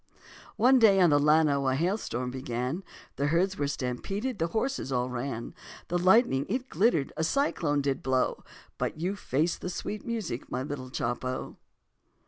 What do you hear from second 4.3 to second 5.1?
the horses